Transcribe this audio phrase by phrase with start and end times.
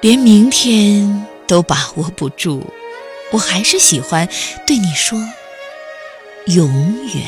[0.00, 2.62] 连明天都把握不住，
[3.32, 4.28] 我还是喜欢
[4.64, 5.18] 对你说
[6.46, 6.70] 永
[7.14, 7.26] 远。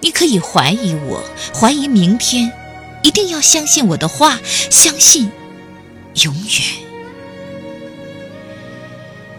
[0.00, 2.52] 你可以怀疑我，怀疑明天，
[3.02, 4.38] 一定要相信我的话，
[4.70, 5.32] 相信
[6.22, 6.86] 永远。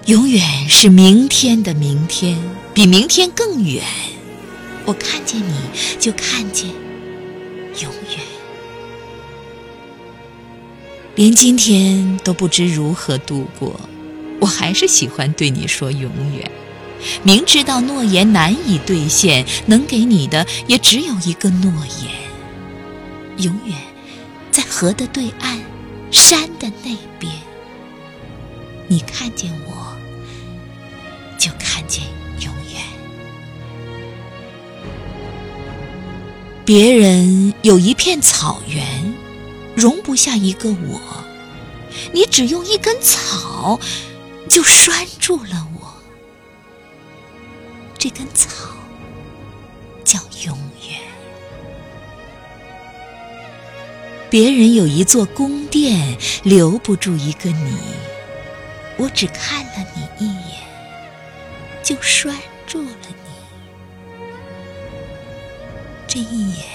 [0.07, 2.37] 永远是明天的明天，
[2.73, 3.83] 比明天更远。
[4.85, 5.53] 我看见你
[5.97, 6.69] 就看见
[7.81, 8.19] 永远，
[11.17, 13.79] 连今天都不知如何度过，
[14.39, 16.51] 我还是喜欢对你说永远。
[17.23, 23.75] 明知道诺言难以兑现，能给你的也只有一个诺言：永远
[24.51, 25.59] 在河的对岸，
[26.11, 27.33] 山的那边。
[28.87, 29.97] 你看见我，
[31.39, 32.03] 就看见
[32.41, 32.83] 永远。
[36.63, 39.06] 别人有一片草原，
[39.77, 40.99] 容不下一个我，
[42.11, 43.79] 你只用一根草，
[44.49, 45.93] 就拴住了我。
[47.95, 48.73] 这根草
[50.03, 50.57] 叫永
[50.89, 50.99] 远。
[54.31, 57.77] 别人有一座宫殿，留不住一个你。
[58.97, 60.57] 我只看了你一眼，
[61.83, 63.15] 就拴住了你。
[66.07, 66.65] 这一眼